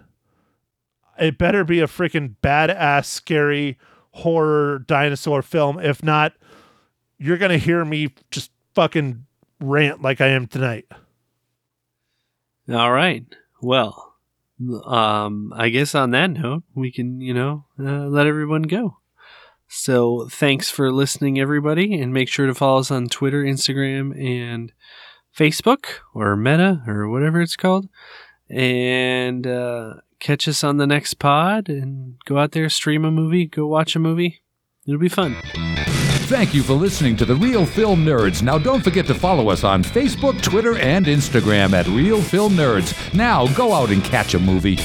[1.18, 3.78] It better be a freaking badass, scary
[4.12, 5.80] horror dinosaur film.
[5.80, 6.34] If not,
[7.22, 9.26] you're gonna hear me just fucking
[9.60, 10.86] rant like I am tonight.
[12.68, 13.24] All right.
[13.60, 14.14] Well,
[14.84, 18.98] um, I guess on that note, we can, you know, uh, let everyone go.
[19.68, 24.72] So thanks for listening, everybody, and make sure to follow us on Twitter, Instagram, and
[25.36, 27.88] Facebook, or Meta, or whatever it's called.
[28.50, 33.46] And uh, catch us on the next pod, and go out there, stream a movie,
[33.46, 34.42] go watch a movie.
[34.86, 35.36] It'll be fun.
[36.26, 38.42] Thank you for listening to the Real Film Nerds.
[38.42, 42.92] Now, don't forget to follow us on Facebook, Twitter, and Instagram at Real Film Nerds.
[43.12, 44.76] Now, go out and catch a movie.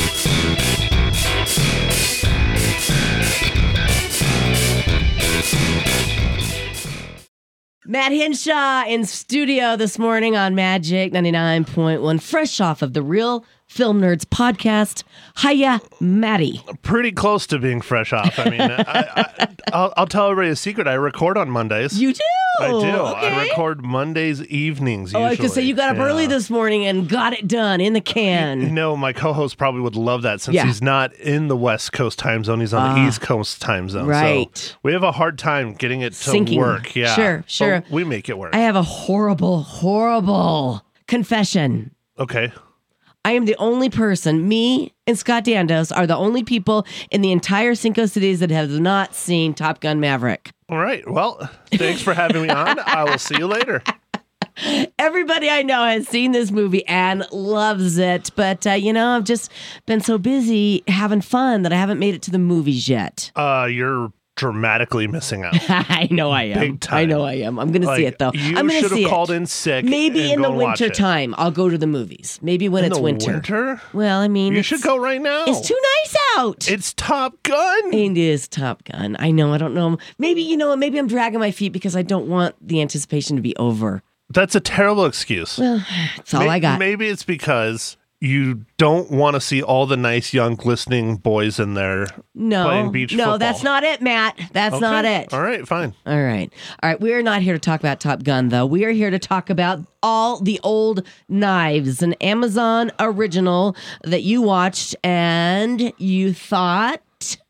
[7.86, 14.01] Matt Hinshaw in studio this morning on Magic 99.1, fresh off of the Real Film
[14.01, 15.03] Nerds podcast.
[15.41, 16.63] Hiya, Maddie.
[16.84, 18.39] Pretty close to being fresh off.
[18.39, 20.88] I mean, I, I, I'll, I'll tell everybody a secret.
[20.88, 21.99] I record on Mondays.
[22.01, 22.19] You do?
[22.62, 22.75] I do.
[22.75, 23.27] Okay.
[23.27, 25.13] I record Mondays evenings.
[25.13, 26.06] Oh, I gonna say you got up Yeah.
[26.06, 28.73] early this morning and got it done in the can.
[28.73, 30.65] No, my co-host probably would love that since Yeah.
[30.65, 33.08] he's not in the West Coast time zone; he's on the Ah.
[33.08, 34.08] East Coast time zone.
[34.08, 34.58] Right.
[34.58, 36.58] So we have a hard time getting it to Syncing.
[36.58, 36.95] work.
[36.95, 37.13] Yeah.
[37.13, 37.84] Sure, But sure.
[37.91, 38.56] we make it work.
[38.56, 41.91] I have a horrible, horrible confession.
[42.17, 42.51] okay.
[43.27, 47.33] I am the only person, me and Scott Dandos are the only people in the
[47.33, 50.51] entire Cinco Cities that have not seen Top Gun Maverick.
[50.69, 51.05] All right.
[51.05, 52.79] Well, thanks for having me on.
[52.79, 53.83] I will see you later.
[54.97, 59.25] Everybody I know has seen this movie and loves it, but uh, you know, I've
[59.25, 59.51] just
[59.85, 63.29] been so busy having fun that I haven't made it to the movies yet.
[63.35, 65.54] Uh, you're dramatically missing out.
[65.69, 66.60] I know I am.
[66.60, 66.97] Big time.
[66.97, 67.60] I know I am.
[67.60, 68.32] I'm going to see it though.
[68.34, 69.36] You I'm going to should see have called it.
[69.36, 69.84] in sick.
[69.84, 72.39] Maybe in the winter time, I'll go to the movies.
[72.41, 73.32] Maybe when In it's winter.
[73.34, 73.82] winter?
[73.93, 75.43] Well, I mean, You should go right now.
[75.47, 76.69] It's too nice out.
[76.69, 77.93] It's Top Gun.
[77.93, 79.17] It is Top Gun.
[79.19, 79.54] I know.
[79.54, 79.97] I don't know.
[80.17, 80.73] Maybe you know.
[80.78, 84.04] Maybe I'm dragging my feet because I don't want the anticipation to be over.
[84.30, 85.58] That's a terrible excuse.
[85.58, 85.84] Well,
[86.17, 86.80] that's all May- I got.
[86.80, 91.75] Maybe it's because you don't want to see all the nice young glistening boys in
[91.75, 93.38] there no, playing beach no, football.
[93.38, 94.39] that's not it, Matt.
[94.53, 95.32] That's not it.
[95.32, 95.93] All right, fine.
[96.06, 96.51] All right.
[96.82, 96.99] All right.
[96.99, 98.65] We are not here to talk about Top Gun, though.
[98.65, 104.41] We are here to talk about all the old knives, an Amazon original that you
[104.41, 107.01] watched and you thought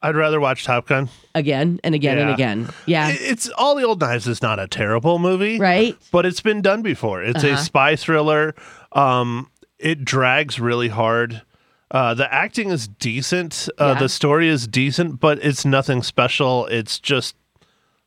[0.02, 1.10] I'd rather watch Top Gun.
[1.36, 2.70] again and again and again.
[2.86, 3.10] Yeah.
[3.14, 5.96] It's all the old knives is not a terrible movie, right.
[6.12, 7.22] But it's been done before.
[7.24, 7.62] It's a Uh-huh.
[7.62, 8.56] spy thriller.
[8.94, 11.42] Um, it drags really hard.
[11.90, 13.70] Uh, the acting is decent.
[13.80, 14.00] Uh, Yeah.
[14.02, 16.66] The story is decent, but it's nothing special.
[16.68, 17.36] It's just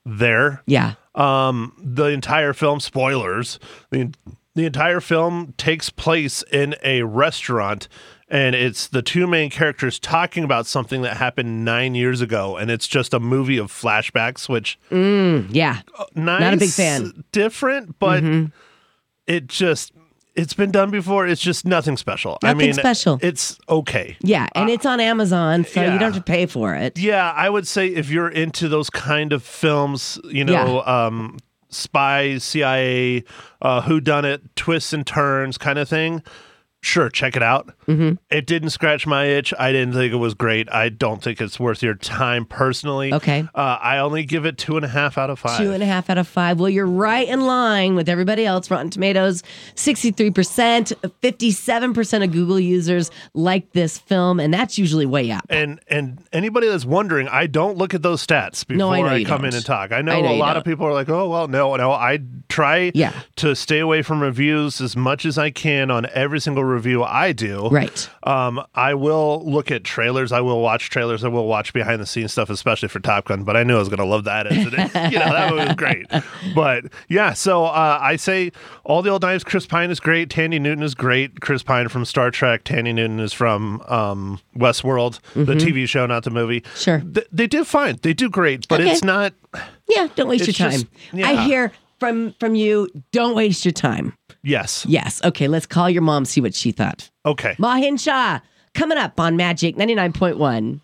[0.04, 0.62] there.
[0.66, 0.94] Yeah.
[1.16, 3.59] um the entire film spoilers
[3.90, 4.12] the
[4.54, 7.88] the entire film takes place in a restaurant
[8.28, 12.70] and it's the two main characters talking about something that happened 9 years ago and
[12.70, 15.80] it's just a movie of flashbacks which Yeah.
[16.14, 17.24] nice not a big fan.
[17.33, 18.46] different but Mm-hmm.
[19.26, 19.92] it just
[20.37, 23.19] it's been done before it's just nothing special i Nothing mean special.
[23.23, 24.47] it's okay Yeah.
[24.55, 26.99] And it's on Amazon, so you Uh, don't have to pay for it.
[26.99, 31.38] Yeah, I would say if you're into those kind of films, you know, um,
[31.69, 33.25] spy, CIA,
[33.62, 36.23] uh, who done it, twists and turns kind of thing.
[36.83, 37.75] Sure, check it out.
[37.87, 38.14] Mm-hmm.
[38.31, 39.53] It didn't scratch my itch.
[39.59, 40.71] I didn't think it was great.
[40.73, 43.12] I don't think it's worth your time personally.
[43.12, 43.47] Okay.
[43.55, 45.59] Uh, I only give it two and a half out of five.
[45.59, 46.59] Two and a half out of five.
[46.59, 48.71] Well, you're right in line with everybody else.
[48.71, 49.43] Rotten Tomatoes,
[49.75, 55.45] 63%, 57% of Google users like this film, and that's usually way up.
[55.51, 59.25] and and anybody that's wondering, I don't look at those stats before No, I I,
[59.25, 59.57] come in don't.
[59.59, 59.93] and talk.
[59.93, 60.59] I know, I know a lot don't.
[60.59, 63.12] of people are like, "Oh, well, no, no." I try Yeah.
[63.37, 67.33] to stay away from reviews as much as I can on every single review I
[67.33, 67.68] do.
[67.68, 68.09] Right.
[68.22, 70.33] Um, I will look at trailers.
[70.33, 71.24] I will watch trailers.
[71.24, 73.44] I will watch behind the scenes stuff, especially for Top Gun.
[73.44, 74.46] But I knew I was going to love that.
[74.46, 75.12] As it is.
[75.12, 76.06] you know, that was great.
[76.54, 78.50] But yeah, so uh, I say
[78.85, 79.44] all the old knives.
[79.44, 80.30] Chris Pine is great.
[80.30, 81.40] Thandie Newton is great.
[81.40, 82.64] Chris Pine from Star Trek.
[82.64, 86.62] Thandie Newton is from um, Westworld, the TV show, not the movie.
[86.62, 86.78] Mm-hmm.
[86.78, 87.00] Sure.
[87.00, 87.98] Th- they do fine.
[88.02, 88.90] They do great, but Okay.
[88.90, 89.33] it's not.
[89.88, 90.70] Yeah, don't waste your time.
[90.70, 90.87] just-
[91.24, 94.14] I hear from from you, don't waste your time.
[94.42, 94.87] Yes.
[94.88, 95.22] Yes.
[95.24, 97.11] Okay, let's call your mom, see what she thought.
[97.26, 97.55] Okay.
[97.59, 98.40] Mahin Shah,
[98.74, 100.81] coming up on Magic 99.1.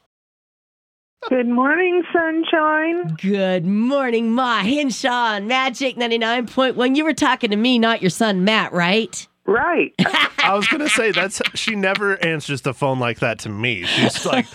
[1.28, 3.16] Good morning, sunshine.
[3.20, 6.94] Good morning, Mahin Shah on Magic 99.1.
[6.94, 9.26] You were talking to me, not your son Matt, right?
[9.46, 9.94] Right.
[10.38, 13.84] I was gonna say that's she never answers the phone like that to me.
[13.84, 14.46] She's like,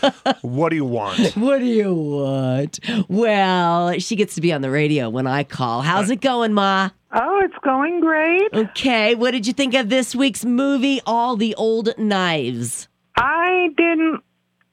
[0.42, 2.80] "What do you want?" What do you want?
[3.08, 5.82] Well, she gets to be on the radio when I call.
[5.82, 6.90] How's it going, Ma?
[7.14, 8.54] Oh, it's going great.
[8.54, 12.88] Okay, what did you think of this week's movie, All the Old Knives?
[13.18, 14.22] I didn't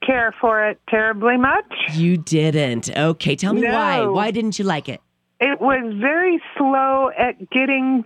[0.05, 1.73] care for it terribly much.
[1.93, 2.97] You didn't.
[2.97, 4.07] Okay, tell me why.
[4.07, 5.01] Why didn't you like it?
[5.41, 8.05] It was very slow at getting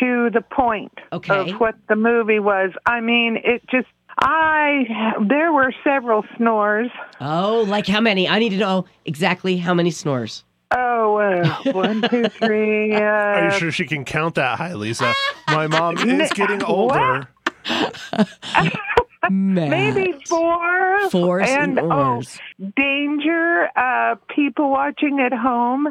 [0.00, 1.50] to the point Okay.
[1.52, 2.70] of what the movie was.
[2.86, 3.88] I mean, it just
[4.18, 6.90] I there were several snores.
[7.20, 8.28] Oh, like how many?
[8.28, 10.44] I need to know exactly how many snores.
[10.74, 12.94] Oh, uh, one, two, three.
[12.94, 15.12] Uh, Are you sure she can count that high, Lisa?
[15.48, 17.28] My mom is getting older.
[19.30, 21.10] Maybe four.
[21.10, 22.38] Four and oh, snores.
[22.76, 23.68] danger.
[23.76, 25.88] Uh, people watching at home,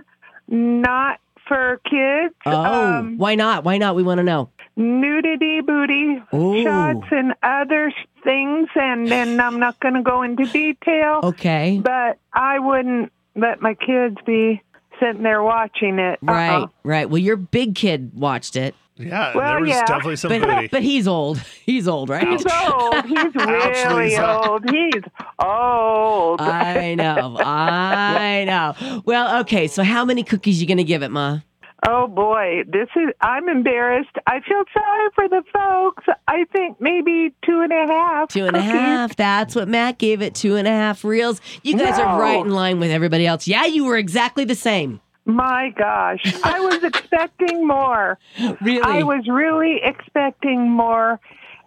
[0.47, 2.35] not for kids.
[2.45, 2.51] Oh,
[2.99, 3.63] Um, why not?
[3.63, 3.95] Why not?
[3.95, 4.49] We want to know.
[4.75, 6.63] nudity, booty Ooh.
[6.63, 7.93] shots, and other
[8.23, 8.67] things.
[8.75, 11.79] And then I'm not going to go into detail, Okay.
[11.83, 14.61] but I wouldn't let my kids be
[14.99, 16.19] sitting there watching it.
[16.27, 16.33] Uh-uh.
[16.33, 17.09] Right, right.
[17.09, 19.85] Well, your big kid watched it, Yeah, Well, there was yeah.
[19.85, 20.67] definitely some but booty.
[20.67, 21.39] but he's old.
[21.65, 22.27] He's old, right?
[22.27, 23.05] He's old.
[23.05, 24.47] He's really Lisa.
[24.49, 24.69] old.
[24.69, 25.01] He's
[25.43, 26.41] old.
[26.41, 27.37] I know.
[27.39, 29.01] I know.
[29.05, 29.67] Well, okay.
[29.67, 31.39] So, how many cookies you gonna give it, Ma?
[31.88, 33.09] Oh boy, this is.
[33.21, 34.09] I'm embarrassed.
[34.27, 36.03] I feel sorry for the folks.
[36.27, 38.29] I think maybe two and a half.
[38.29, 39.15] Two and a half.
[39.15, 40.33] That's what Matt gave it.
[40.36, 41.41] Two and a half reels.
[41.63, 43.47] You guys are right in line with everybody else.
[43.47, 44.99] Yeah, you were exactly the same.
[45.25, 48.17] My gosh, I was expecting more.
[48.61, 48.81] Really.
[48.81, 51.19] I was really expecting more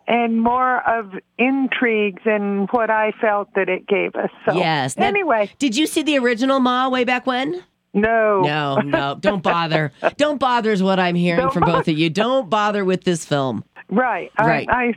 [0.07, 4.31] and more of intrigues and what I felt that it gave us.
[4.47, 4.97] So Yes.
[4.97, 7.63] Now- anyway, Did you see the original Ma way back when?
[7.95, 8.43] No.
[8.43, 9.17] No, no.
[9.19, 9.93] Don't bother.
[10.17, 12.11] Don't bother is what I'm hearing Don't from both of you.
[12.11, 13.65] Don't bother with this film.
[13.91, 14.31] Right.
[14.39, 14.69] Right.
[14.71, 14.95] I, I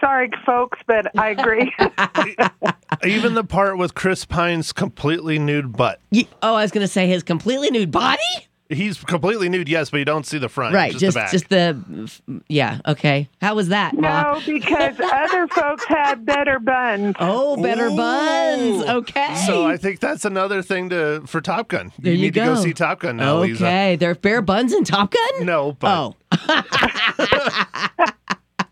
[0.00, 1.72] sorry folks, but I agree.
[3.04, 6.00] Even the part with Chris Pine's completely nude butt.
[6.10, 8.22] Ye- oh, I was going to say his completely nude body.
[8.70, 10.74] He's completely nude, yes, but you don't see the front.
[10.74, 10.92] Right.
[10.94, 11.96] just, Just, the back.
[11.96, 12.42] just the.
[12.48, 12.80] Yeah.
[12.86, 13.28] Okay.
[13.40, 14.34] How was that, Ma?
[14.34, 17.16] no, because other folks had better buns.
[17.18, 17.96] Oh, better Ooh.
[17.96, 18.84] buns.
[18.84, 19.36] Okay.
[19.46, 21.92] So I think that's another thing to for Top Gun.
[21.98, 22.60] There you need to go go.
[22.60, 23.64] see Top Gun now, Lisa.
[23.64, 23.96] okay.
[23.96, 25.46] There are bare buns in Top Gun.
[25.46, 26.16] No, but Oh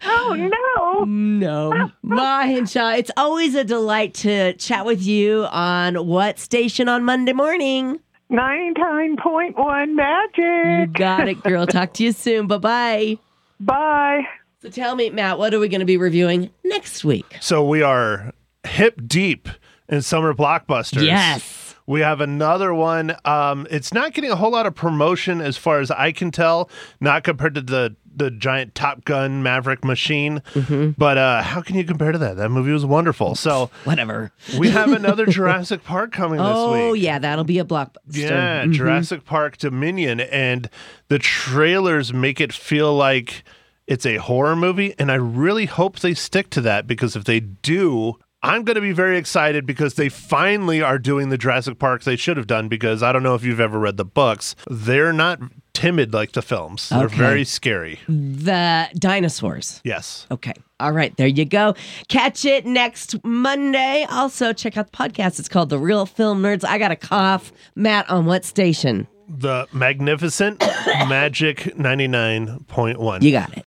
[0.09, 1.05] Oh no.
[1.05, 2.90] no, Ma Hinshaw.
[2.90, 7.99] It's always a delight to chat with you on what station on Monday morning.
[8.29, 10.93] Ninety-nine point one You magic.
[10.95, 11.66] got it, girl.
[11.66, 12.47] Talk to you soon.
[12.47, 13.18] Bye bye.
[13.61, 14.22] Bye.
[14.62, 17.37] So tell me, Matt, what are we going to be reviewing next week?
[17.41, 18.33] so we are
[18.66, 19.49] hip deep
[19.89, 21.05] in summer blockbusters.
[21.07, 21.66] Yes.
[21.87, 23.14] We have another one.
[23.24, 26.68] Um, it's not getting a whole lot of promotion as far as I can tell,
[27.01, 30.41] not compared to the the giant Top Gun Maverick machine.
[30.55, 30.93] Mm-hmm.
[30.97, 32.39] But uh, how can you compare to that?
[32.39, 33.34] That movie was wonderful.
[33.34, 34.32] So Whatever.
[34.59, 36.80] we have another Jurassic Park coming this Oh, week.
[36.82, 37.18] Oh yeah.
[37.18, 37.93] That'll be a blockbuster.
[38.14, 38.72] Yeah, Mhm.
[38.72, 40.70] Jurassic Park Dominion, and
[41.09, 43.45] the trailers make it feel like
[43.87, 47.41] it's a horror movie, and I really hope they stick to that because if they
[47.41, 48.14] do,
[48.47, 52.16] I'm going to be very excited because they finally are doing the Jurassic Parks they
[52.16, 52.68] should have done.
[52.68, 55.40] Because I don't know if you've ever read the books, they're not
[55.74, 56.88] timid like the films.
[56.88, 57.16] They're Okay.
[57.16, 58.01] very scary.
[58.09, 59.80] The dinosaurs.
[59.84, 60.26] Yes.
[60.30, 60.55] Okay.
[60.80, 61.14] All right.
[61.16, 61.74] There you go.
[62.09, 64.07] Catch it next Monday.
[64.11, 65.38] Also, check out the podcast.
[65.38, 66.64] It's called The Real Film Nerds.
[66.64, 67.53] I got a cough.
[67.74, 69.07] Matt, on what station?
[69.28, 70.61] The Magnificent
[71.09, 73.22] Magic 99.1.
[73.22, 73.64] You got it.